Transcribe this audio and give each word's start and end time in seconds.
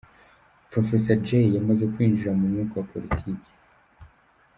Professor 0.71 1.17
Jay 1.25 1.45
yamaze 1.57 1.83
kwinjira 1.93 2.31
mu 2.39 2.45
mwuka 2.51 2.75
wa 2.79 2.87
politiki. 2.91 3.49